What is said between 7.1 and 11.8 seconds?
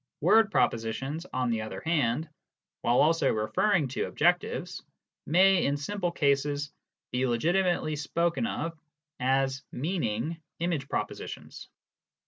be legitimately spoken of as" meaning" image propositions.